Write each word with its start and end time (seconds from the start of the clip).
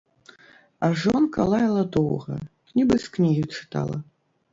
А 0.85 0.87
жонка 1.01 1.45
лаяла 1.51 1.83
доўга, 1.97 2.37
нібы 2.79 2.95
з 3.05 3.13
кнігі 3.19 3.45
чытала. 3.59 3.97